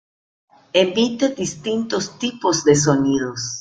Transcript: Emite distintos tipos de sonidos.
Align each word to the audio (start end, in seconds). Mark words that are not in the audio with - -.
Emite 0.81 1.29
distintos 1.29 2.17
tipos 2.17 2.63
de 2.63 2.75
sonidos. 2.75 3.41